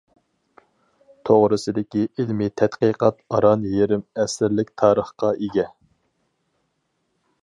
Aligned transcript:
توغرىسىدىكى 1.29 2.01
ئىلمىي 2.07 2.49
تەتقىقات 2.61 3.19
ئاران 3.37 3.67
يېرىم 3.75 4.03
ئەسىرلىك 4.23 4.71
تارىخقا 4.83 5.33
ئىگە. 5.45 5.67